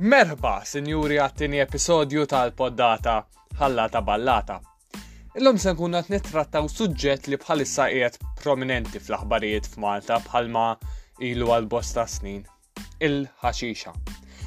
[0.00, 3.18] Merħba, sinjuri għattini episodju tal-poddata
[3.60, 4.54] ħallata ballata.
[5.36, 10.62] Illum se nkun qed nittrattaw suġġett li bħalissa qiegħed prominenti fl-aħbarijiet f'Malta bħalma
[11.28, 12.40] ilu għal bosta snin.
[13.04, 13.92] Il-ħaxixa.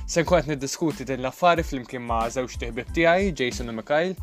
[0.10, 4.18] Se nkun qed niddiskuti din l-affari flimkien ma' żewġ tiħbib tiegħi, Jason u Mikhail.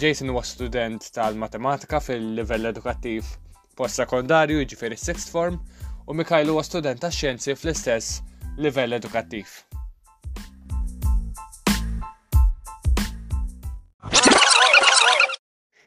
[0.00, 3.28] Jason huwa student tal-matematika fil-livell edukattiv
[3.76, 5.60] post-sekondarju, jiġifieri sixth form,
[6.08, 8.22] u Mikhail huwa student tax-xjenzi fl-istess
[8.56, 9.58] livell edukattiv.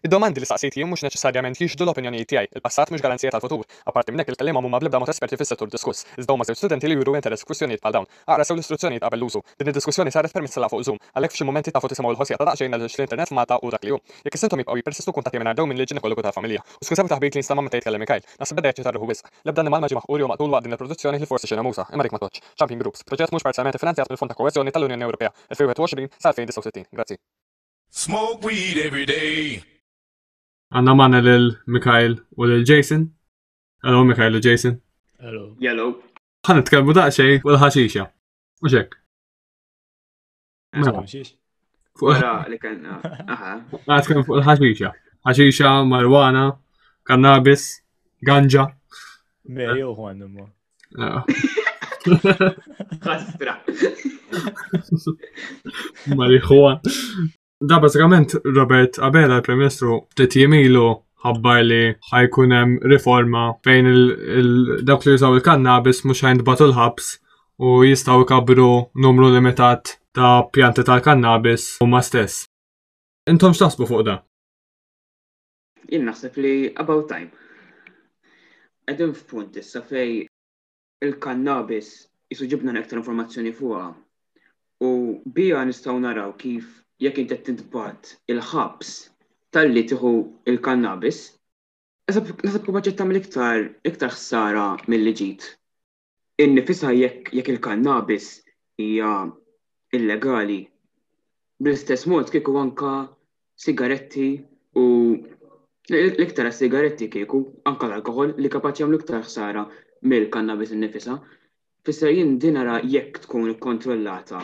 [0.07, 3.65] Id-domandi li staqsejt jien mhux neċessarjament jiġdu l-opinjoni tiegħi, il-passat mhux garanzija tal-futur.
[3.91, 6.95] Apparti minn hekk il-kelliema huma blibda mod esperti fis-settur diskuss, iżda huma żewġ studenti li
[6.95, 8.07] juru interess kwistjonijiet bħal dawn.
[8.23, 9.41] Aqra sew l-istruzzjonijiet qabel l-użu.
[9.59, 12.79] Din id-diskussjoni saret permezz la fuq Zoom, għalhekk f'xi momenti tafu tisimgħu l-ħosja ta' daqsxejn
[12.87, 13.99] l-internet mata u dak li hu.
[14.23, 17.43] Jekk is-sintom jibqgħu jippersistu kuntatti minn dawn minn l-ġinekologu ta' familja U skużaw taħbit li
[17.43, 19.31] nistama' ma tgħidkellem Mikael, nasib beda jċitarruħu wisq.
[19.43, 22.53] L-ebda nimal maġi maħquri u maqtul waqt il-produzzjoni li forsi xena namusa, imma ma tgħodx.
[22.61, 26.91] Champion Groups, proġett mhux parzialment finanzjat mill-Fond ta' Koeżjoni tal-Unjoni Ewropea 2021 sa 2069.
[26.95, 27.19] Grazzi.
[27.89, 29.57] Smoke weed every day.
[30.71, 33.11] عندنا معنا للميكايل وللجيسون
[33.85, 34.79] الو ميكايل وجيسون
[35.23, 36.01] الو يلو
[36.45, 38.11] خلينا نتكلم داع شيء ولا هشيشه
[38.63, 38.95] وش هيك؟
[42.03, 44.93] لا لكن اها اتكلم فوق الحشيشه
[45.25, 46.57] حشيشه مروانه
[47.07, 47.81] كنابس
[48.29, 48.75] غانجا
[49.45, 49.95] ميو أه.
[49.95, 50.49] هو نمو
[53.03, 53.21] خلاص
[56.07, 56.79] ماريخوان
[57.59, 60.83] Da bażikament Robert Abela, il-Prem-Ministru, ftit jemilu
[61.25, 61.79] ħabbar li
[62.11, 63.87] ħajkun hemm riforma fejn
[64.85, 67.07] dawk li jużaw il-kannabis mhux ħajntbatu l-ħabs
[67.65, 68.67] u jistgħu kabru
[69.07, 72.43] numru limitat ta' pjanti tal-kannabis huma stess.
[73.33, 74.19] Intom x'taħsbu fuq da?
[75.89, 77.33] Jien naħseb li about time.
[78.85, 80.13] Qegħdin f'punt issa fej
[81.09, 81.89] il-kannabis
[82.29, 83.89] jisuġibna ġibna nektar informazzjoni fuqha
[84.91, 86.69] u bija nistgħu naraw kif
[87.03, 88.01] jekk inti tintbat
[88.33, 88.91] il-ħabs
[89.55, 90.11] tal-li tieħu
[90.51, 91.19] il-kannabis,
[92.11, 94.63] nasab kubaċet tagħmel iktar iktar ħsara
[94.93, 95.45] mill-li ġid.
[96.45, 98.29] Innifisa jekk jek il-kannabis
[98.85, 99.13] hija
[99.97, 100.59] illegali
[101.61, 102.93] bl-istess mod kieku anka
[103.65, 104.27] sigaretti
[104.77, 104.87] u
[105.93, 109.67] l-iktar sigaretti kieku anka l-alkohol li kapaċi jagħmlu iktar ħsara
[110.13, 111.21] mill-kannabis innifisa.
[111.87, 114.41] Fissa jien dinara jekk tkun kontrollata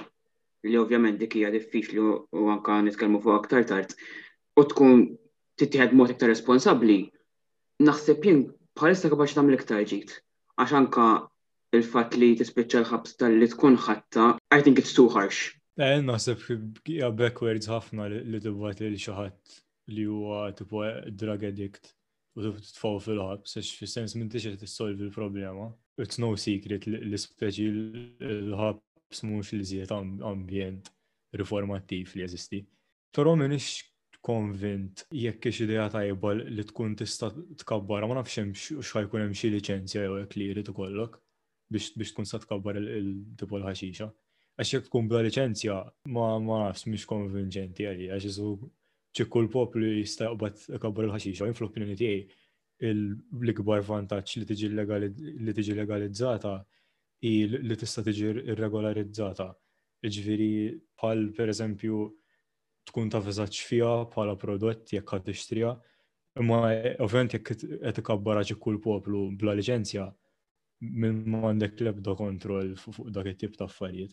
[0.67, 2.01] li ovvjament dik hija diffiċli
[2.31, 3.93] u anka nitkellmu fuq aktar tard,
[4.59, 5.01] u tkun
[5.61, 7.07] tittieħed mod iktar responsabbli,
[7.83, 8.43] naħseb jien
[8.79, 10.13] bħalissa kapaċi tagħmel iktar ġid.
[10.57, 11.07] Għax anka
[11.75, 15.51] il-fatt li tispiċċa l-ħabs tal-li tkun ħatta, I think it's too harsh.
[15.81, 16.47] Eh, naħseb
[16.93, 19.57] hija backwards ħafna li tibgħat lil xi ħadd
[19.93, 21.91] li huwa tipo drug addict
[22.39, 25.71] u tfaw fil-ħabs, għax fis-sens minn qed tissolvi l-problema.
[26.01, 27.67] It's no secret li speċi
[28.21, 29.91] l-ħabs smux li ziet
[30.33, 30.91] ambjent
[31.39, 32.61] riformattiv li jeżisti.
[33.15, 33.83] Però minix
[34.25, 37.31] konvint jekk ix idea tajba li tkun tista'
[37.63, 38.39] tkabbara ma nafx
[38.79, 41.17] x'ħajkun hemm xi liċenzja jew hekk li jrid ikollok
[41.75, 43.09] biex tkun sa tkabbar il
[43.39, 44.09] tipol l-ħaxixa.
[44.57, 45.77] Għax jekk tkun bla liċenzja
[46.15, 48.51] ma nafx mhix konvinċenti għalli għax iżu
[49.17, 52.39] ċi kull poplu jista' jaqbad ikabbar il-ħaxixa jinflok l opinjoni tiegħi
[52.93, 56.55] l-ikbar vantaġġ li tiġi legalizzata
[57.23, 59.53] li tista' tiġi irregolarizzata.
[60.03, 60.11] pal
[61.01, 61.97] bħal pereżempju
[62.87, 65.69] tkun ta' viżaċ fija bħala prodott jekk għad tixtrija,
[66.41, 66.59] imma
[67.05, 70.07] ovvjament jekk qed ikabbara ġi kull poplu bla liċenzja,
[70.83, 74.11] minn m'għandek l-ebda kontroll fuq dak it-tip ta' affarijiet.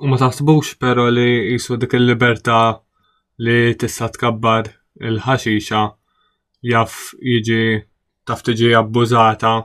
[0.00, 2.58] U ma taħsbux però li jisu dik il-libertà
[3.44, 4.68] li tista' tkabbar
[5.00, 5.82] il-ħaxixa
[6.68, 7.84] jaff jiġi
[8.28, 9.56] taf tiġi abbużata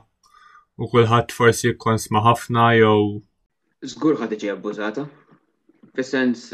[0.78, 3.20] u kulħadd forsi jikkonsma ħafna jew.
[3.92, 5.06] Żgur ħadd iġi abbużata.
[5.98, 6.52] Fis-sens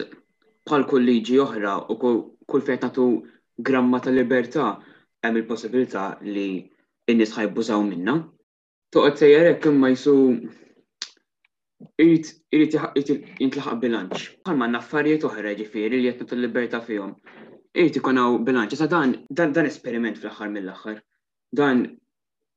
[0.68, 3.08] bħal kull liġi oħra u kull fejn nagħtu
[3.68, 4.68] gramma ta' libertà
[5.24, 6.48] hemm il-possibilità li
[7.12, 8.16] n-nies ħajbużaw minna.
[8.96, 10.16] Toqgħod sejjer hekk imma jisu
[12.00, 14.24] irrit jintlaħaq bilanċ.
[14.48, 17.12] Bħalma affarijiet oħra ġifieri li qed nagħtu l-libertà fihom.
[17.74, 18.78] Irid ikun hawn bilanċ.
[18.80, 21.04] Sa dan dan esperiment fl-aħħar mill-aħħar.
[21.58, 21.84] Dan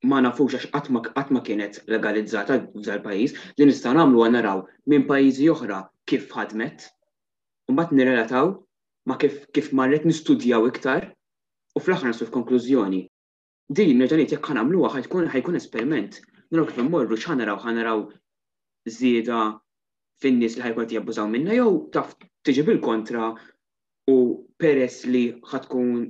[0.06, 0.69] ma nafux għax
[1.14, 4.61] għatma kienet legalizzata f'dal pajis, li nista' nagħmlu għan naraw
[4.93, 6.85] minn pajjiżi oħra kif ħadmet,
[7.70, 8.53] u mbagħad nirrelataw
[9.11, 11.08] ma kif kif marret nistudjaw iktar
[11.75, 13.03] u fl-aħħar nasu f'konklużjoni.
[13.81, 16.20] Din nerġa' ngħid jekk ħanamluha ħajkun ħajkun esperiment.
[16.55, 18.05] Naraw kif immorru x'ħanaraw ħanaraw
[18.87, 19.41] żieda
[20.23, 22.14] fin-nies li ħajkun qed jabbużaw minna jew taf
[22.47, 23.32] tiġi bil-kontra
[24.14, 24.19] u
[24.62, 26.06] peress li ħatkun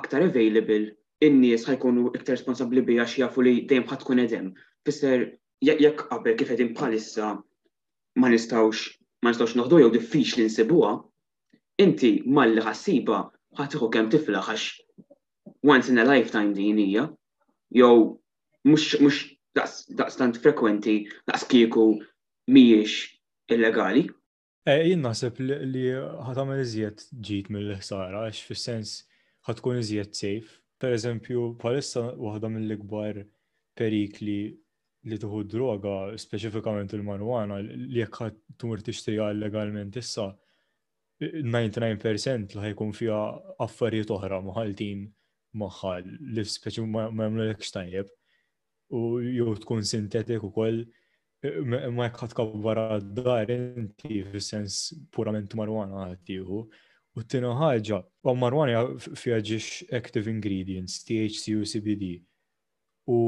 [0.00, 4.50] aktar available in-nies ħajkunu iktar responsabbli bija jafu li dejjem tkun edem.
[4.86, 5.24] Fisser
[5.66, 7.32] jekk qabel kif qegħdin bħalissa
[8.22, 8.82] ma nistgħux
[9.24, 10.92] ma nistgħux noħdu jew diffiċli nsibuha,
[11.82, 13.22] inti malli ħassiba
[13.58, 14.68] iħu kemm tifla għax
[15.72, 17.08] once in a lifetime din hija
[17.74, 18.20] jew
[18.68, 21.88] mhux mhux daqstant frekwenti daqs kieku
[22.48, 23.00] mhijiex
[23.56, 24.06] illegali.
[24.68, 25.86] Eh, jien naħseb li
[26.28, 28.94] ħatamel iżjed ġit mill-ħsara għax fis-sens
[29.48, 33.16] ħatkun iżjed safe Per eżempju, palissa waħda mill-ikbar
[33.78, 34.34] perikli
[35.10, 35.94] li tuħu droga,
[36.24, 38.28] specifikament il-marijuana, li jekk
[38.62, 40.28] tumur tixtrija legalment issa,
[41.26, 43.18] 99% li ħajkun fija
[43.66, 45.02] affarijiet oħra maħaltin
[45.62, 48.12] maħħal li speċi ma jagħmlulek xtajjeb.
[48.98, 50.84] U jew tkun sintetik ukoll
[51.42, 52.86] ma jekk ħadd kabbara
[53.18, 54.78] dar inti fis-sens
[55.16, 56.38] purament marwana ħadd
[57.18, 57.96] U t tino ħagġa,
[58.30, 59.68] u marwana fjaġiġ
[59.98, 62.10] active ingredients, THC u CBD.
[63.10, 63.18] U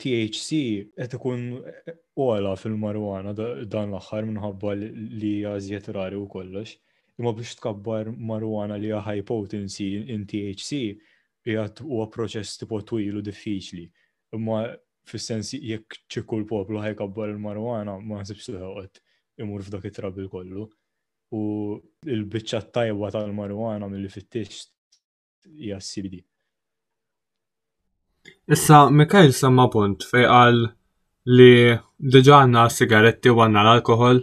[0.00, 0.58] THC
[0.98, 1.44] qed ikun
[2.20, 6.74] ola fil-marwana dan l-aħħar minħabba li għażiet rari u kollox.
[7.20, 10.82] Imma biex tkabbar marwana li high potency in THC
[11.48, 13.86] jgħat u proċess tipo twil u diffiċli.
[14.36, 14.64] Imma
[15.08, 19.02] fis-sens jekk ċikku l-poplu ħajkabbar il-marwana ma nsibx liħoqgħod
[19.46, 20.68] imur f'dak it-trabil kollu
[21.30, 21.78] u
[22.10, 24.64] l-bicċa tajwa tal-marwana mill-li fittix
[25.60, 26.18] hija CBD.
[28.50, 30.58] Issa, Mikael semma punt fej qal
[31.38, 31.52] li
[32.16, 34.20] diġa għanna sigaretti u għanna l-alkohol,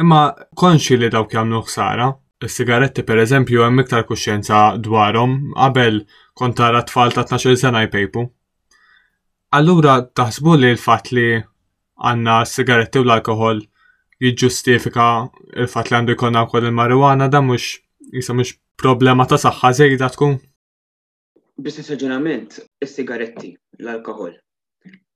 [0.00, 0.22] imma
[0.62, 2.08] konxi li dawk jamlu ħsara.
[2.46, 6.02] Is-sigaretti per eżempju hemm iktar kuxjenza dwarhom qabel
[6.36, 8.22] kont tara tfal ta' 12 sena jpejpu.
[9.56, 11.26] Allura taħsbu li l-fatt li
[12.10, 13.64] għanna sigaretti u l-alkohol
[14.24, 15.04] jiġġustifika
[15.62, 17.64] il-fat li għandu jkollna wkoll il-marijuana da mhux
[18.16, 20.38] jisa mhux problema ta' saħħa żejda tkun.
[21.66, 23.50] Bistess raġunament, is-sigaretti,
[23.84, 24.32] l-alkohol.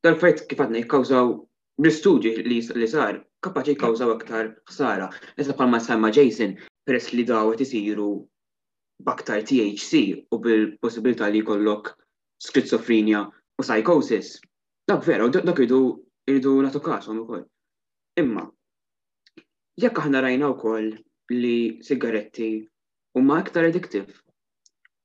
[0.05, 1.31] Dal-fajt kif għadna jikkawżaw
[1.81, 2.35] bl-istudji
[2.76, 5.08] li sar, kapaċi jikkawżaw aktar ħsara.
[5.41, 6.52] Issa palma semma Jason,
[6.85, 8.11] peress li dawet isiru
[9.05, 11.93] baktar THC u bil-possibilità li jkollok
[12.47, 13.25] skizofrenja
[13.61, 14.35] u psychosis.
[14.88, 15.81] Dak vera, dak idu
[16.29, 17.47] irdu natu kasom ukoll.
[18.20, 18.44] Imma,
[19.82, 20.88] jekk aħna rajna wkoll
[21.43, 21.55] li
[21.87, 22.49] sigaretti
[23.17, 24.12] huma aktar addictive.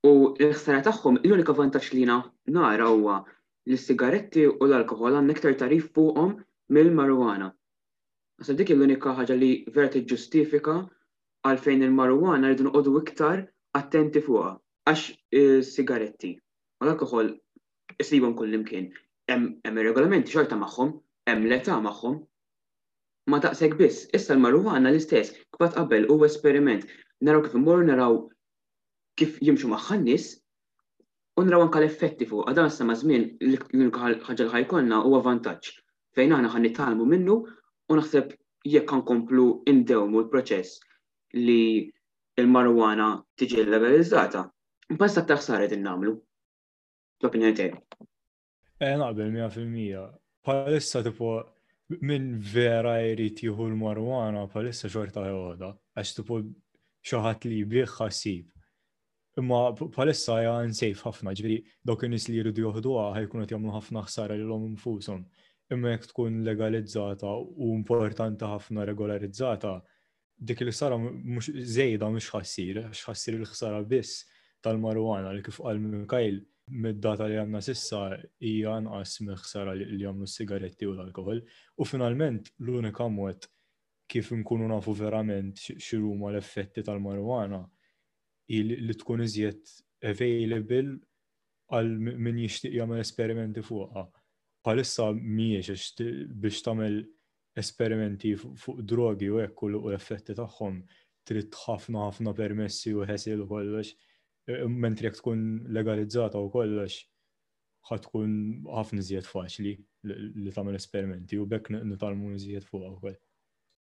[0.05, 2.03] U l-ħsara tagħhom l-unika vantaġġ li
[2.57, 3.19] nara huwa
[3.69, 6.35] li s sigaretti u l-alkohol għandna iktar tarif fuqhom
[6.77, 7.47] mill-marijuana.
[8.45, 10.75] Sa dik l-unika ħaġa li vera tiġġustifika
[11.47, 13.45] għalfejn il-marijuana rridu nqogħdu iktar
[13.79, 14.51] attenti fuqha
[14.89, 15.07] għax
[15.43, 17.31] is sigaretti u l-alkohol
[18.03, 18.91] isibhom kull imkien.
[19.31, 20.93] Hemm ir-regolamenti xorta magħhom,
[21.31, 22.19] hemm l-età magħhom,
[23.27, 26.85] ma daqseg biss, issa l-marijuana l-istess, kbat qabel u esperiment,
[27.21, 28.13] naraw kif imur, naraw
[29.19, 30.25] kif jimxu maħħannis,
[31.39, 35.71] u naraw anka l-effetti fuq, għadan s-sama zmin l-ħagġa ħajkonna u għavantaċ,
[36.15, 38.35] fejn għana ħan nitalmu minnu u naħseb
[38.75, 40.79] jekk komplu indewmu l-proċess
[41.41, 41.59] li
[42.37, 44.43] il-marijuana tiġi legalizzata.
[44.95, 46.13] Mpassa taħsaret innamlu.
[47.23, 48.01] L-opinjoni tiegħi.
[48.85, 50.01] Eh naqbel 100%.
[50.45, 51.39] Palissa tipo
[52.01, 55.67] Min vera jrid jieħu l-marwana palissa xorta jgħoda,
[56.01, 56.39] għax tupu
[57.05, 58.47] xaħat li bieħħa sib.
[59.37, 59.59] Imma
[59.93, 64.65] palissa hija sejf ħafna, ġviri, dok in li jridu joħduha ħajkunu jagħmlu ħafna ħsara lilhom
[64.71, 65.21] infushom.
[65.75, 69.75] Imma jekk tkun legalizzata u importanti ħafna regolarizzata,
[70.41, 74.23] dik li ħsara mhux żejda mhux ħassir, għax ħassir il-ħsara biss
[74.65, 76.41] tal-marwana li kif qal Mikajl
[76.73, 77.97] mid-data li għamna sissa
[78.41, 81.41] hija nqas miħsara li jagħmlu s-sigaretti u l-alkohol.
[81.81, 83.45] U finalment l-unika mod
[84.09, 85.59] kif nkunu nafu verament
[86.21, 87.59] ma l-effetti tal marwana
[88.49, 89.61] li tkun iżjed
[90.05, 90.97] available
[91.73, 94.05] għal min jixtieq jgħamil esperimenti fuqha.
[94.65, 96.09] Bħalissa mhijiex
[96.45, 96.99] biex tagħmel
[97.61, 100.81] esperimenti fuq drogi u hekk u l-effetti tagħhom
[101.25, 103.93] trid ħafna ħafna permessi u ħesil u kollox
[104.67, 105.39] mentri jek tkun
[105.75, 106.99] legalizzata u kollox,
[107.89, 108.35] ħatkun
[108.75, 109.71] ħafna iżjed faċli
[110.05, 113.15] li tagħmel esperimenti u bekk nitalmu zjed fuq ukoll.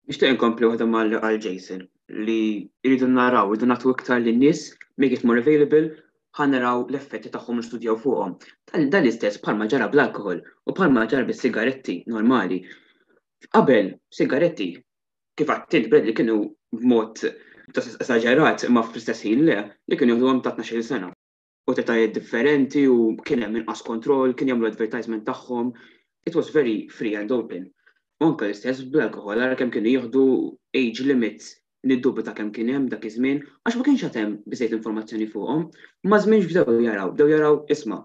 [0.09, 1.85] Nixtieq inkompli waħda mal għal Jason
[2.29, 2.39] li
[2.85, 4.65] jridu naraw, jridu nagħtu iktar lin nies
[5.01, 5.91] make it more available,
[6.51, 8.35] naraw l-effetti tagħhom nistudjaw fuqhom.
[8.93, 12.61] Dan istess bħalma ġara bl-alkohol u bħalma ġara bis-sigaretti normali.
[13.49, 14.73] Qabel sigaretti
[15.39, 16.41] kif għattint bred li kienu
[16.75, 17.23] b'mod
[18.01, 19.55] esagerat, imma fl-istess ħin le,
[19.89, 21.11] li kien jgħu ta' 12 sena.
[21.67, 25.73] U tetajiet differenti u kien hemm inqas kontrol, kien jagħmlu advertisement tagħhom.
[26.29, 27.71] It was very free and open.
[28.23, 30.25] Onka l-istess bl-alkohol, għara kemm kien jieħdu
[30.77, 31.55] age limits
[31.85, 35.67] niddubi ta' kem kien hemm dak iż-żmien, għax ma kienx hemm bizzejt informazzjoni fuqhom,
[36.09, 38.03] ma żmienx bdew jaraw, bdew jaraw isma'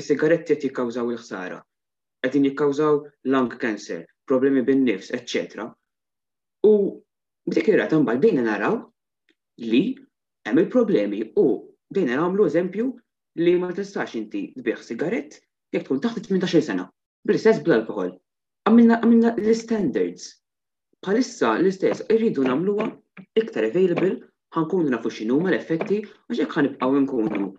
[0.00, 1.58] is-sigaretti qed jikkawżaw il-ħsara,
[2.24, 3.02] qegħdin jikkawżaw
[3.34, 5.66] lung cancer, problemi bin-nifs, etc.
[6.64, 6.72] U
[7.50, 8.80] dik irrat imbagħad bejna naraw
[9.60, 9.96] li
[10.46, 11.46] hemm il-problemi u
[11.94, 12.84] dejna nagħmlu eżempju
[13.44, 15.36] li ma tistax inti tbieħ sigaret
[15.76, 16.86] jekk tkun taħt 18 sena.
[17.28, 18.12] Bl-istess bl-alkohol.
[18.70, 20.28] Għamilna l-standards.
[21.04, 22.86] Bħalissa l-istess irridu nagħmluha
[23.42, 24.14] iktar available
[24.56, 27.50] ħankunu nafu x'inhuma l-effetti għax jekk ħanibqgħu nkunu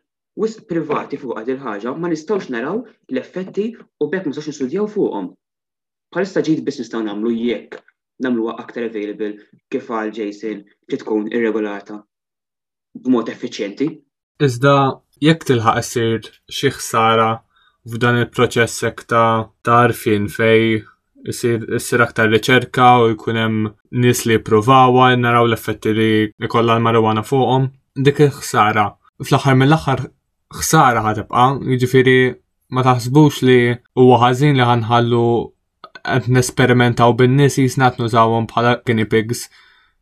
[0.42, 2.82] wisq privati fuq għad il-ħaġa ma nistgħux naraw
[3.14, 5.34] l-effetti u bekk ma nistgħux nistudjaw fuqhom.
[6.16, 7.86] Bħalissa ġid biss nistgħu nagħmlu jekk
[8.24, 9.34] namluwa aktar available
[9.74, 10.62] kif għal Jason
[10.92, 11.98] li tkun irregolata
[13.02, 13.90] b'mod effiċjenti.
[14.44, 14.74] Iżda
[15.26, 17.28] jekk tilħaq isir xi ħsara
[17.92, 20.64] f'dan il-proċess ta' tarfin fej
[21.30, 23.70] jisir aktar riċerka u jkun hemm
[24.04, 26.12] nies li jippruvawa naraw l-effetti li
[26.48, 27.70] ikollha l-marijuana fuqhom.
[28.06, 28.86] Dik il-ħsara.
[29.22, 30.06] Fl-aħħar mill-aħħar
[30.60, 32.20] ħsara ħatibqa', jiġifieri
[32.76, 33.60] ma taħsbux li
[34.00, 35.26] huwa ħażin li ħanħallu
[36.08, 39.46] għed nesperimentaw bin-nies jisnat nużawhom bħala guinea pigs.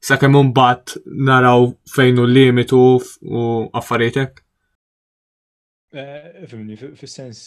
[0.04, 0.96] Sakemm mbagħad
[1.28, 3.46] naraw fejn hu limitu u
[3.82, 4.40] affarietek?
[5.92, 7.42] Eh, fimni, fis-sens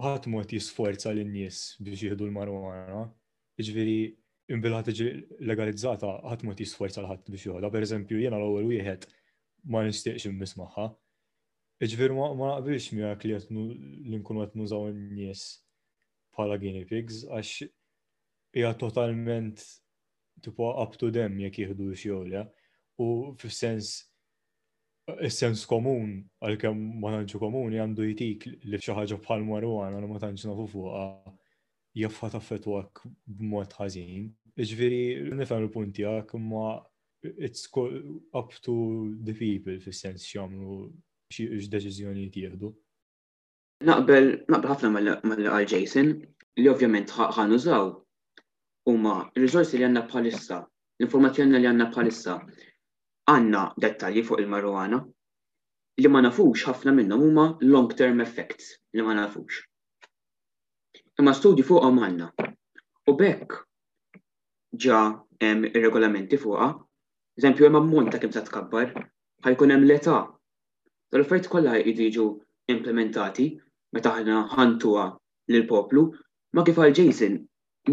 [0.00, 3.06] ħadd mod jisforza lin-nies biex jieħdu l-marwana.
[3.60, 3.96] Ġifieri
[4.54, 5.08] imbilħat iġi
[5.48, 9.08] legalizzata ħadd mod jisforza l-ħadd biex Per Pereżempju jiena l-ewwel wieħed
[9.70, 10.90] ma nixtieqx immiss magħha.
[11.80, 15.42] Iġvir jiġifieri ma naqbilx miegħek li qed l-inkun qed nużaw n nies
[16.36, 17.66] bħala guinea pigs għax
[18.54, 19.60] hija totalment
[20.42, 22.44] tipo up to them jekk jieħdu xjolja.
[23.00, 23.90] u fis-sens
[25.24, 26.10] is-sens komun
[26.44, 30.66] għalkemm ma tantx komuni għandu jtik li xi ħaġa bħal marwan għal ma tantx nafu
[30.68, 31.04] fuqha
[31.96, 33.00] jaffa taffetwak
[33.38, 34.26] b'mod ħażin.
[34.60, 34.98] Ġifieri
[35.38, 36.74] nifhem il-punt tiegħek imma
[37.46, 37.64] it's
[38.42, 38.76] up to
[39.24, 40.76] the people fis-sens x'jagħmlu
[41.32, 42.68] x'deċiżjoni jieħdu.
[43.88, 46.12] Naqbel, naqbel ħafna mal-għal Jason,
[46.60, 47.96] li ovvjament ħanużaw
[48.88, 50.58] huma il rizorsi li għandna bħalissa,
[50.98, 52.36] l-informazzjoni li għandna bħalissa
[53.30, 55.00] għandna dettalji fuq il-marijuana
[56.00, 59.58] li ma nafux ħafna minnhom huma long-term effects li ma nafux.
[61.20, 62.30] Imma fuq fuqhom għandna.
[63.08, 63.58] U bekk
[64.80, 65.00] ġa
[65.76, 66.70] regolamenti fuqha,
[67.36, 68.94] eżempju hemm ammont ta' kemm se tkabbar,
[69.44, 70.18] ħajkun hemm l-età.
[71.10, 72.24] tal fajt kollha jiġu
[72.70, 73.46] implementati
[73.92, 75.06] meta ħana ħantuha
[75.50, 76.06] lill poplu
[76.54, 77.38] ma kif għal Jason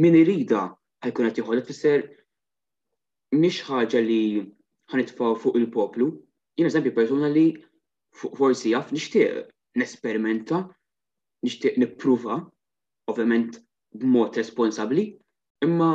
[0.02, 0.60] min irida
[1.04, 2.04] ħajkun qed jieħu fisser
[3.38, 4.20] mhix ħaġa li
[4.94, 6.08] ħanitfgħu fuq il-poplu.
[6.58, 7.46] Jien zempi persuna li
[8.20, 9.50] forsi jaf nixtieq
[9.82, 10.62] nesperimenta,
[11.46, 12.40] nixtieq nippruva,
[13.12, 13.60] ovvjament
[14.02, 15.08] b'mod responsabbli,
[15.66, 15.92] imma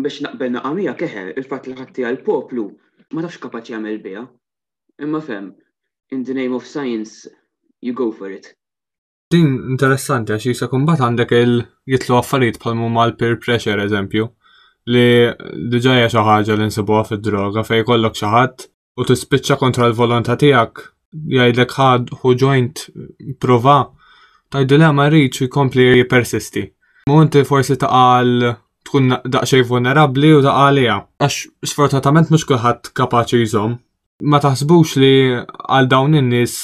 [0.00, 2.66] biex naqbel naqamija keħer il-fatt li ħatti għal-poplu
[3.14, 4.24] ma nafx kapaċi jagħmel bija.
[5.06, 5.52] Imma fem,
[6.12, 7.28] in the name of science,
[7.80, 8.52] you go for it.
[9.30, 9.46] Din
[9.76, 14.24] interessanti għax jisa kumbat għandek il-jitlu affarijiet bħalmu mal-peer pressure eżempju
[14.90, 15.04] li
[15.74, 18.64] diġaja xaħġa li nsibuha fid-droga fej kollok xaħat
[18.98, 20.82] u tispiċċa kontra l-volontà tiegħek
[21.36, 22.82] jgħidlek ħad hu joint
[23.44, 23.76] prova
[24.64, 26.64] id le ma u jkompli jippersisti.
[27.06, 28.32] Munti forsi forsi taqal
[28.88, 33.78] tkun daqxej vulnerabli u għalija, Għax sfortunatament mhux kulħadd kapaċi jżomm.
[34.26, 36.58] Ma taħsbux li għal dawn in-nies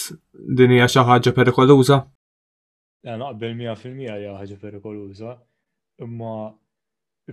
[0.58, 2.02] din hija xi ħaġa perikoluża?
[3.14, 5.34] naqbel 100% ja ħaġa perikoluża,
[6.02, 6.54] imma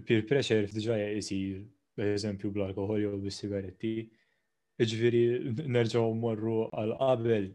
[0.06, 1.64] peer pressure f'diġaja jisir,
[1.94, 3.96] per eżempju, bl-alkohol jew bis-sigaretti,
[4.82, 5.24] ġviri
[5.74, 7.50] nerġaw morru għal-qabel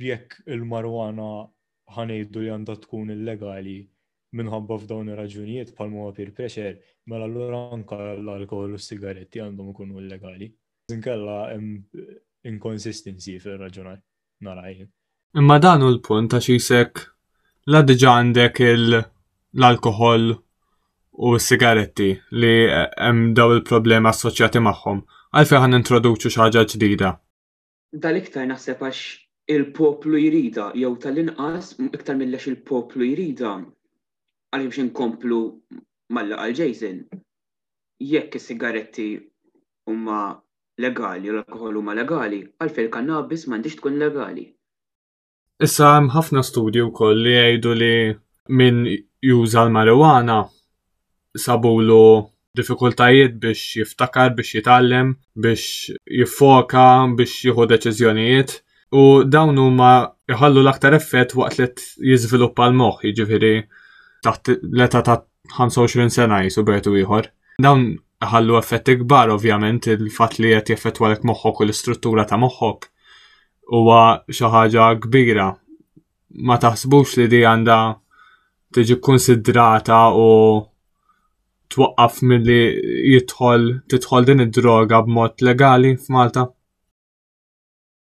[0.00, 1.28] bjekk il-marwana
[1.94, 3.76] ħanejdu li għandha tkun illegali
[4.34, 6.74] minħabba f'dawn ir-raġunijiet pal huwa peer pressure,
[7.06, 10.50] mela allura anka l-alkohol u s-sigaretti għandhom ikunu illegali.
[10.90, 11.54] Zinkella
[12.50, 13.96] inkonsistenzi fil raġunaj
[14.44, 14.90] narajin.
[15.38, 17.06] Imma dan hu l-punt għax jisek
[17.72, 25.00] la diġa għandek l-alkohol u s-sigaretti li eh, hemm daw il-problema assoċjati magħhom.
[25.32, 27.14] Għalfejn ħan introduċu xaġa ġdida.
[28.04, 29.00] Dal-iktar naħseb għax
[29.56, 33.54] il-poplu jrida, jew tal-inqas iktar mill-lex il-poplu jrida,
[34.52, 35.38] għal biex mal
[36.18, 36.98] malla għal-ġejzin.
[38.12, 39.08] Jekk is-sigaretti
[39.88, 40.20] huma
[40.84, 44.50] legali u l-alkohol huma legali, għalfejn il-kannabis m'għandix tkun legali.
[45.62, 47.90] Issa hemm ħafna studji wkoll li jgħidu li
[48.60, 48.80] min
[49.32, 50.38] juża l-marijuana
[51.44, 51.98] sabulu
[52.58, 56.86] diffikultajiet biex jiftakar, biex jitallem, biex jiffoka,
[57.18, 58.54] biex jieħu deċiżjonijiet.
[58.98, 59.92] U dawn huma
[60.30, 61.70] jħallu l-aktar effett waqt li
[62.16, 63.54] jiżviluppa l-moħħ, jiġifieri
[64.26, 65.20] taħt l-età ta'
[65.54, 67.30] 25 sena jisu bertu ieħor.
[67.62, 67.86] Dawn
[68.30, 72.88] ħallu effetti kbar ovvjament il-fatt li qed jeffettwalek moħħok u l-istruttura ta' moħħok
[73.68, 75.46] huwa xi ħaġa kbira.
[76.44, 77.78] Ma taħsbux li di għandha
[78.74, 80.26] tiġi konsidrata u
[81.70, 82.58] twaqqaf milli
[83.14, 86.48] jidħol tidħol din id-droga b'mod legali f'Malta?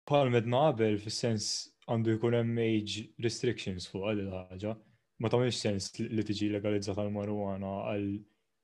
[0.06, 1.50] Pal medna qabel fis-sens
[1.88, 4.76] għandu jkun hemm age restrictions fuq għal ħaġa.
[5.20, 8.10] Ma tagħmilx sens li tiġi legalizzata l-marijuana għal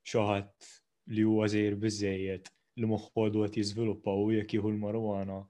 [0.08, 0.72] xi ħadd
[1.12, 5.42] li huwa żejr biżejjed li moħħodu qed jiżviluppa u jekk jieħu l-marijuana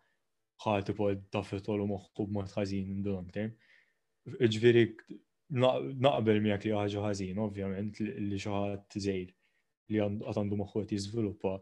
[0.61, 3.51] ħati po daffetolu moħħu b'mod ħażin don term.
[4.57, 4.83] Ġviri,
[6.03, 9.35] naqbel miegħek li ħaġa ħażin, ovvjament, li xi ħadd żejr
[9.91, 11.55] li għandu moħħu qed jiżviluppa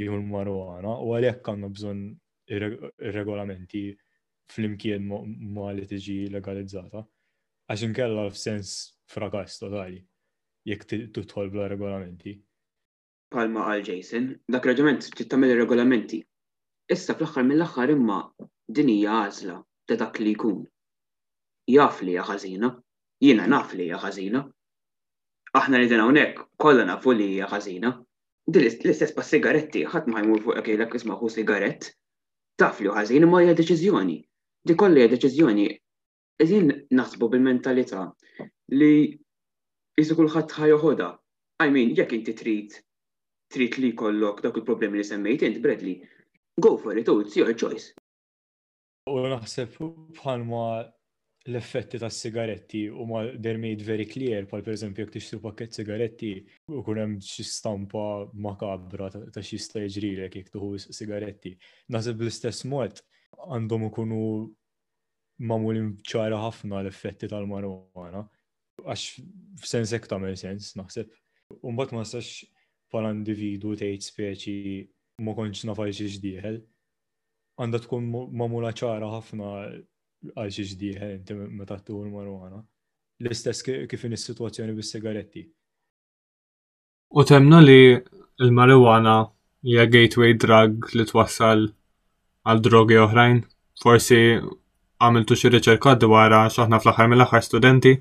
[0.00, 2.06] jieħu l-marwana u għalhekk għandna bżonn
[2.56, 3.82] ir-regolamenti
[4.48, 5.04] fl-imkien
[5.52, 7.04] ma li tiġi legalizzata.
[7.68, 8.72] Għax inkella f'sens
[9.12, 10.00] frakas totali
[10.68, 12.32] jekk tidħol bla regolamenti.
[13.28, 16.22] Palma għal Jason, dak raġament tittamil regolamenti
[16.94, 18.14] Issa fl-axħar mill-axħar imma
[18.76, 19.56] din hija għażla
[19.88, 20.60] ta' dak li jkun.
[21.72, 22.70] Jaf li hija ħażina,
[23.24, 24.40] jiena naf li hija ħażina.
[25.60, 27.90] Aħna li din hawnhekk kollha nafu li hija ħażina.
[28.48, 31.90] Din l-istess pa' sigaretti, ħadd ma jmur fuq jgħidlek isma' ħu sigarett.
[32.62, 34.16] Taf li ħażin imma hija deċiżjoni.
[34.70, 35.68] Di kollha hija deċiżjoni.
[36.46, 38.06] Iżin naħsbu bil-mentalità
[38.80, 38.92] li
[40.00, 41.12] jisu kulħadd ħajoħodha.
[41.60, 42.80] I mean, jekk inti trid
[43.48, 46.00] trid li kollok dak il-problemi li semmejt int, Bradley,
[46.60, 47.94] go for it, oh, it's your choice.
[49.10, 49.78] U naħseb
[50.18, 50.62] bħalma
[51.48, 55.78] l-effetti ta' sigaretti u ma they're made very clear, pal per esempio jek tixtru pakket
[55.78, 56.32] sigaretti
[56.68, 58.02] u kunem xi stampa
[58.46, 61.54] makabra ta' xi sta jġrilek jek tuħu sigaretti.
[61.94, 63.00] Naħseb bl-istess mod
[63.48, 64.20] għandhom ikunu
[65.48, 68.26] mamulin ċara ħafna l-effetti tal-marijuana.
[68.84, 69.24] Għax
[69.64, 71.08] f'sens hekk tagħmel sens, naħseb.
[71.64, 72.42] U mbagħad ma sax
[72.92, 74.72] pal individu tgħid speċi
[75.22, 76.58] ma konċ nafaj xiex diħel.
[77.58, 78.06] Għanda tkun
[78.38, 79.48] mamula ċara ħafna
[80.38, 82.60] għal xiex diħel inti meta t l-marwana.
[83.20, 85.42] L-istess kif is-situazzjoni bis-sigaretti.
[87.18, 89.16] U temna li l-marijuana
[89.66, 91.66] hija gateway drug li twassal
[92.46, 93.40] għal drogi oħrajn.
[93.82, 94.20] Forsi
[95.02, 97.96] għamiltu xi riċerka dwarha x'aħna fl-aħħar mill-aħħar studenti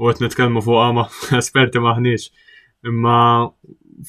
[0.00, 1.06] u qed nitkellmu fuqha ma'
[1.42, 2.32] esperti maħniex.
[2.90, 3.46] Imma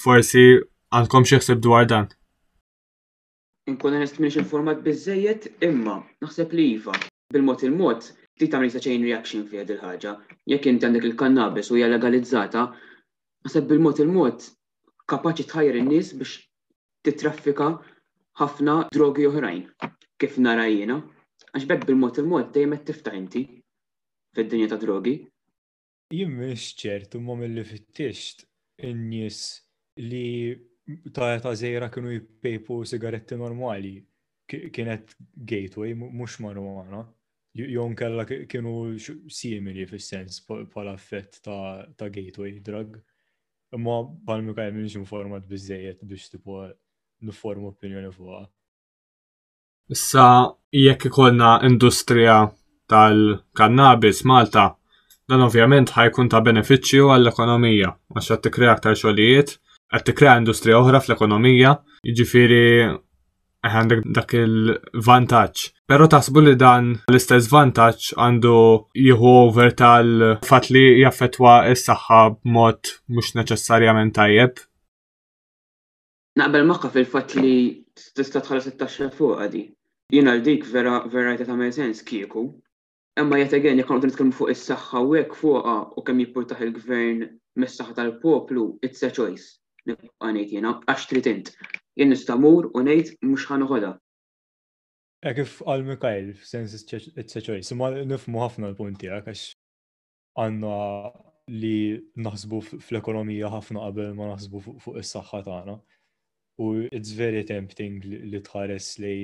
[0.02, 0.48] forsi
[0.90, 2.10] għandkom xi ħsib dwar dan
[3.70, 6.96] nkun għanest minix format bizzejiet, imma naħseb li jiva,
[7.34, 8.08] bil-mod il-mod,
[8.40, 10.14] ti tamri sa chain reaction fija dil-ħagġa,
[10.50, 12.66] jekk inti għandek il-kannabis u hija legalizzata,
[13.46, 14.48] naħseb bil-mod il-mod
[15.12, 16.40] kapaċi tħajr in-nies biex
[17.06, 17.70] titraffika
[18.42, 19.64] ħafna drogi oħrajn,
[20.18, 23.42] kif nara għax bekk bil-mod il-mod dejjem qed tiftaħ inti
[24.34, 25.18] fid-dinja ta' drogi.
[26.12, 28.46] Jien mhix ċertu mom li fittisht
[28.88, 29.44] in-nies
[30.02, 30.28] li
[31.14, 33.96] ta' ta' zejra kienu jippejpu sigaretti normali,
[34.50, 37.06] kienet gateway, mux marijuana.
[37.54, 38.94] Jon kella kienu
[39.30, 42.98] simili fil-sens pala affett ta', ta gateway drug.
[43.76, 44.02] Imma
[44.44, 46.64] mi kaj minx informat bizzejet biex tipo
[47.24, 48.42] niformu opinjoni fuqa.
[49.92, 50.26] Issa,
[50.72, 52.38] jekk ikollna industrija
[52.92, 54.66] tal-kannabis Malta,
[55.28, 59.56] dan ovvjament ħajkun ta' beneficju għall-ekonomija, għax t tikri aktar xogħlijiet
[59.92, 61.72] qed tikrea industrija oħra fl-ekonomija,
[62.08, 62.92] jiġifieri eh,
[63.68, 65.66] għandek dak il-vantaġġ.
[65.92, 68.54] Però taħsbu li dan l-istess vantaġġ għandu
[69.08, 74.56] jieħu over tal-fat li jaffetwa s-saħħa b'mod mhux neċessarjament tajjeb.
[76.40, 77.52] Naqbel magħha fil-fatt li
[78.16, 79.64] tista' tħallas it-taxxa fuq għadi.
[80.16, 82.48] Jina l-dik vera vera ta' sens kieku,
[83.20, 87.28] Emma jgħet għen jgħan għodin nitkellmu fuq is-saħħa u għek fuqha u kemm jippurtaħ il-gvern
[87.60, 91.52] mis-saħħa tal-poplu, it's a choice nibqa' ngħid jiena għax trid int.
[91.98, 93.92] Jien nista' mur u ngħid mhux ħanoħodha.
[95.26, 99.48] Hekk kif qal Mikael f'sens it's a choice, imma nifhmu ħafna l punt tiegħek għax
[100.42, 101.12] għandna
[101.52, 101.74] li
[102.26, 105.78] naħsbu fl-ekonomija ħafna qabel ma naħsbu fuq is-saħħa tagħna.
[106.62, 109.16] U it's very tempting li tħares li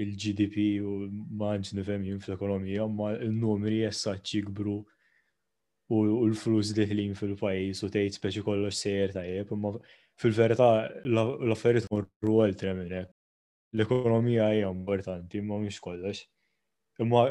[0.00, 0.94] il-GDP u
[1.40, 4.78] maġ nifem jien fl-ekonomija, ma l-numri jessa ċikbru
[5.90, 6.00] u
[6.30, 9.72] l-flus diħlin fil-pajis u tgħid speċi kollox sejjer tajjeb, imma
[10.22, 10.68] fil-verità
[11.04, 13.10] l-affarijiet morru għaltre minn hekk.
[13.76, 16.22] L-ekonomija hija importanti, imma mhux kollox.
[17.02, 17.24] Imma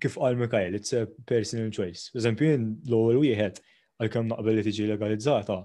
[0.00, 2.08] kif qal Mikael, it's a personal choice.
[2.16, 2.52] Eżempju,
[2.88, 3.60] l-ewwel wieħed
[4.04, 5.58] għalkemm naqbel li tiġi legalizzata,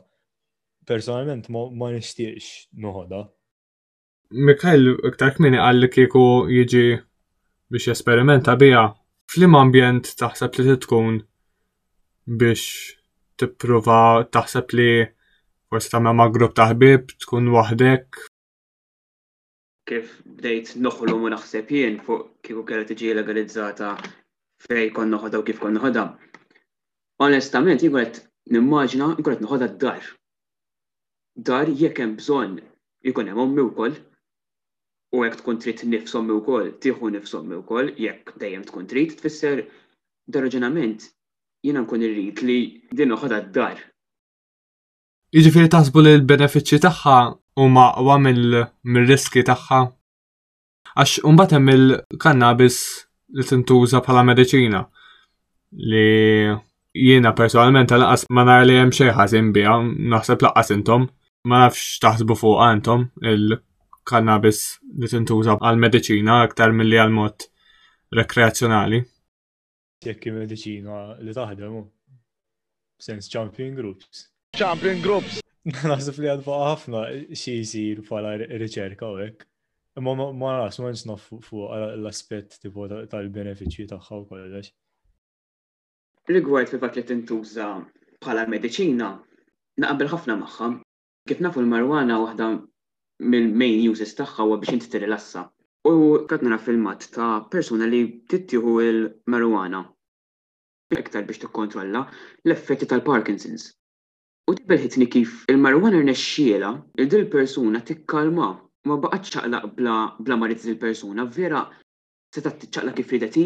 [0.89, 3.25] personalment ma nixtieqx noħodha.
[4.33, 6.85] Mikael, iktar kmini li kieku jiġi
[7.73, 8.87] biex esperimenta bija,
[9.31, 11.21] fl-im ambjent taħseb li tkun
[12.27, 12.61] biex
[13.37, 15.03] tipprova taħseb li
[15.69, 18.21] forsi tagħmel ma' grupp ta' ħbib tkun waħdek.
[19.89, 23.89] Kif bdejt noħlu u naħseb jien fuq kif kellha tiġi legalizzata
[24.67, 26.05] fej kon noħodha u kif kon noħodha.
[27.27, 28.23] Onestament, jien qed
[28.55, 30.03] nimmaġina jkun qed noħodha d-dar.
[31.35, 32.55] Dar jekk hemm bżonn
[33.11, 33.97] ikun hemm ommi wkoll
[35.19, 39.17] u jekk tkun trid nifshom ommi wkoll, tieħu nifs ommi wkoll, jekk dejjem tkun trid
[39.19, 39.65] tfisser
[40.27, 40.47] dal
[41.65, 42.59] jina nkun irrit li
[42.97, 43.77] din noħodha d-dar.
[45.33, 47.17] Jiġifieri taħsbu li l-benefiċċji tagħha
[47.63, 49.79] huma maqwa mill-riski tagħha.
[50.93, 52.79] Għax mbagħad hemm il-kannabis
[53.37, 54.81] li tintuża bħala mediċina
[55.89, 56.07] li
[57.03, 59.79] jiena personalment laqas ma nar li hemm xi ħażin biha,
[60.13, 61.07] naħseb laqas intom,
[61.47, 64.61] ma nafx taħsbu fuq għandhom il-kannabis
[64.99, 67.47] li tintuża għal mediċina aktar milli għal mod
[68.13, 69.01] rekreazzjonali
[70.07, 71.79] jekk medicina li taħdem
[73.03, 74.25] sens champion groups.
[74.57, 75.39] Champion groups!
[75.89, 77.01] Nasib li għadba ħafna
[77.37, 79.47] xie jisir pala riċerka u hekk.
[80.03, 84.71] Ma ma nas ma nsnaf fuq l-aspett tipo tal-benefiċċji tagħha u kollox.
[86.33, 87.67] Rigward fil fat li tintuża
[88.23, 89.09] bħala mediċina,
[89.83, 90.71] naqbel ħafna magħha.
[91.29, 92.49] Kif nafu l-marwana waħda
[93.23, 95.45] mill-main uses tagħha huwa biex inti tirilassa.
[95.85, 99.81] U kat filmat ta' persuna li tittieħu il-marijuana
[100.95, 102.05] iktar biex tikkontrolla
[102.45, 103.65] l-effetti tal-Parkinsons.
[104.47, 106.69] U tibelħitni kif il-marijuana rnexxiela
[107.03, 108.47] il dil persuna tikkalma
[108.87, 111.65] ma baqgħet ċaqlaq bla bla marit il persuna vera
[112.31, 113.45] seta' tiċċaqla kif rideti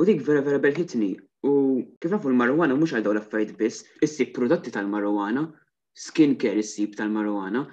[0.00, 1.10] u dik vera vera belħitni
[1.44, 1.52] u
[2.00, 5.44] kif nafu l-marijuana mhux għal dawn l-affarijiet biss, issib prodotti tal-marijuana,
[5.92, 7.66] skin care issib tal-marijuana,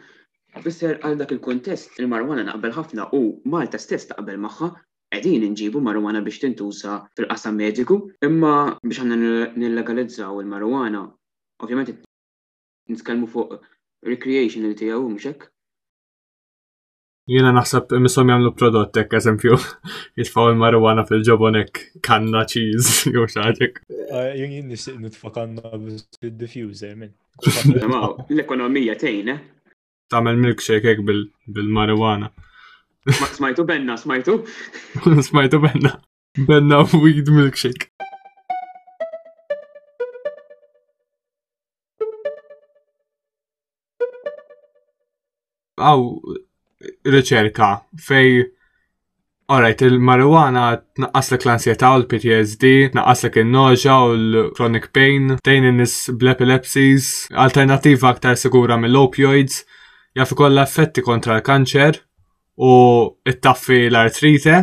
[0.64, 3.22] Fisser għal dak il-kontest il-marwana naqbel ħafna u
[3.54, 4.70] Malta stess taqbel magħha
[5.16, 11.06] qegħdin inġibu marwana biex tintuża fil-qasam mediku, imma biex għandna nillegalizzaw il-marwana,
[11.64, 11.94] ovvjament
[12.92, 13.54] nitkellmu fuq
[14.08, 15.48] recreation li tijaw mxek.
[17.28, 19.58] Jiena naħseb misom jagħmlu prodott hekk eżempju
[20.20, 23.82] jitfaw il-marwana fil-ġobonek kanna cheese jew xaġek.
[24.12, 25.76] Ah, jien nixtieq nitfa' kanna
[26.40, 27.16] diffuser minn.
[27.38, 29.42] L-ekonomija tgħin, eh?
[30.08, 32.30] Tamel milkshake ek bil-marijuana.
[33.36, 34.38] Smajtu benna, smajtu?
[35.28, 35.92] smajtu benna.
[36.52, 37.90] Benna weed milkshake.
[45.78, 46.04] Aw
[47.06, 47.74] ricerka
[48.10, 48.48] fej
[49.56, 50.64] Alright, il-marijuana
[51.00, 52.66] naqaslek l ansjeta u l-PTSD,
[52.98, 57.08] naqaslek il-noġa u l-chronic pain, tejn nis bl-epilepsies,
[57.46, 59.62] alternativa aktar sigura mill-opioids,
[60.18, 61.98] jaf ikolla effetti kontra l-kanċer
[62.64, 62.74] u
[63.30, 64.62] it-taffi l-artrite,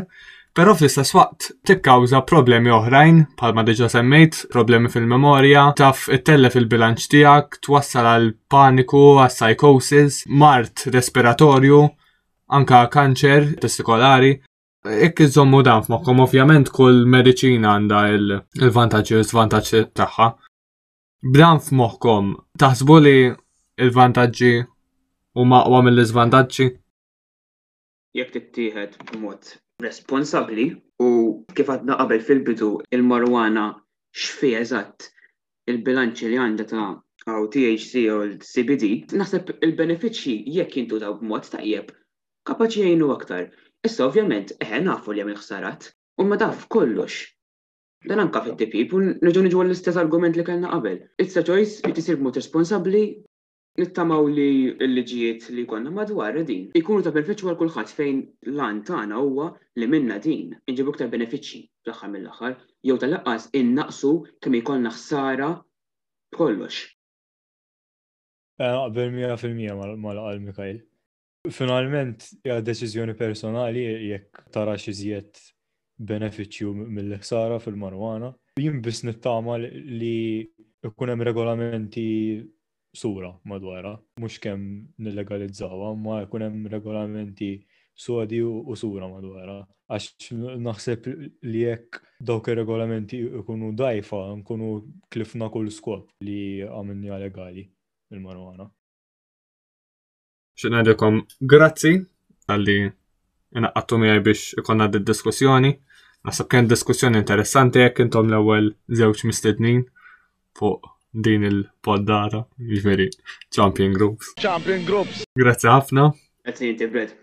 [0.54, 7.60] però fl-istess waqt tikkawża problemi oħrajn, palma diġa semmejt, problemi fil-memorja, taf it-tellef il-bilanċ tiegħek,
[7.66, 11.80] twassal għal paniku, għal psychosis, mart respiratorju,
[12.58, 14.34] anka kanċer testikolari.
[14.84, 20.28] Ekk iżommu dan f'mokkom, ovvjament kull medicina għandha il-vantaġġi u s-vantaġġi tagħha.
[21.32, 23.16] B'dan f'moħħkom taħsbu li
[23.80, 24.52] il-vantaġġi
[25.35, 26.64] u maqwa mill-iżvantaġġi?
[28.18, 29.49] Jekk tittieħed b'mod
[29.83, 30.66] responsabbli
[31.03, 31.09] u
[31.59, 32.68] kif għadna qabel fil-bidu
[32.99, 33.64] il-marwana
[34.14, 35.09] xfie eżatt
[35.73, 36.85] il-bilanċi li għandha ta'
[37.33, 41.90] għaw THC u l-CBD, naħseb il-benefiċċji jekk jintu daw b'mod jieb,
[42.53, 43.51] kapaċi jgħinu aktar.
[43.90, 45.90] Issa ovvjament eħe nafu li hemm ħsarat
[46.23, 47.18] u ma daf kollox.
[48.07, 51.01] Dan anka fit tipi pun nġu l-istess argument li kellna qabel.
[51.18, 53.05] It's a choice li tisir mod responsabbli
[53.80, 58.20] nittamaw li l-liġijiet li konna madwar din ikunu ta' benefiċċju għal kulħadd fejn
[58.54, 59.48] lan tagħna huwa
[59.80, 62.54] li minna din inġibu iktar benefiċċji fl-aħħar mill-aħħar
[62.90, 64.12] jew tal-laqqas innaqsu
[64.44, 65.48] kemm ikollna ħsara
[66.38, 66.80] kollox.
[68.62, 69.74] Qabel 100% fil-mija
[70.06, 70.80] mal-qal Mikael.
[71.50, 73.82] Finalment hija deċiżjoni personali
[74.12, 75.18] jekk tara xi
[75.98, 78.30] benefiċċju mill-ħsara fil-marwana.
[78.58, 80.14] Jien biss nittama li
[80.87, 82.04] ikun hemm regolamenti
[82.94, 84.62] sura madwara, mux kem
[84.98, 87.54] nillegalizzawa, ma jkun hemm regolamenti
[87.94, 89.62] sodi u sura madwara.
[89.85, 90.30] Għax
[90.64, 91.07] naħseb
[91.44, 94.70] li jekk dawk ir-regolamenti jkunu dajfa, nkunu
[95.12, 97.66] klifna kull skop li għamilnija legali
[98.14, 98.64] il-marwana.
[100.57, 101.92] Xinadikom, grazzi
[102.48, 102.78] għalli
[103.61, 105.74] naqqattu miħaj biex ikonna d-diskussjoni.
[106.24, 109.85] Għasab kien diskussjoni interessanti jekk intom l-ewel zewċ mistednin
[110.57, 113.09] fuq din il-poddata, ġveri,
[113.55, 114.35] Champion Groups.
[114.42, 115.22] Champion Groups.
[115.38, 116.09] Grazie ħafna.
[116.42, 117.14] Grazie jinti, Brett.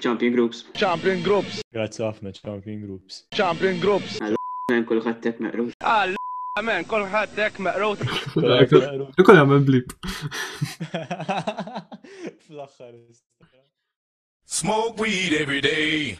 [0.00, 0.64] Champion Groups.
[0.74, 1.60] Champion Groups.
[1.74, 3.20] Grazie ħafna, Champion Groups.
[3.36, 4.16] Champion Groups.
[4.26, 5.76] Għal-men kullħattek meqrut.
[5.80, 8.02] Għal-men kullħattek meqrut.
[8.34, 9.94] Kull għamen blip.
[12.48, 12.98] Fl-axħar.
[14.50, 16.18] Smoke weed every day.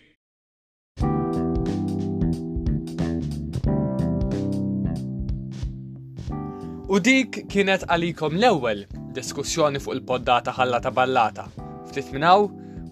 [6.90, 8.80] U dik kienet għalikom l-ewwel
[9.14, 11.44] diskussjoni fuq il-poddata ħalla ta' ballata.
[11.92, 12.48] Ftit minn hawn,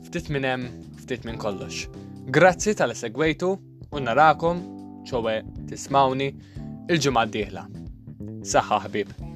[0.06, 0.68] ftit minn hemm,
[1.02, 1.88] ftit minn kollox.
[2.30, 3.50] Grazzi tal-segwejtu
[3.90, 4.62] u narakom
[5.08, 7.66] ċowe tismawni il-ġimgħa d-dieħla.
[8.52, 9.27] Saħħa ħbib.